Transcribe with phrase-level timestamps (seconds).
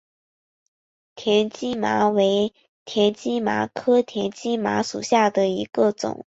[1.15, 2.55] 田基麻为
[2.85, 6.25] 田基麻科田基麻属下的一个种。